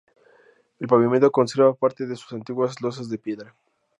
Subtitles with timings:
[0.79, 3.55] El pavimento conserva parte de sus antiguas losas de piedra.